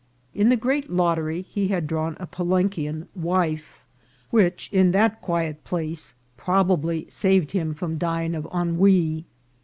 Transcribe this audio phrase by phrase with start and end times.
[0.33, 3.85] In the great lottery he had drawn a Palenquian wife,
[4.31, 9.25] which in that quiet place probably saved him from dying of ennui.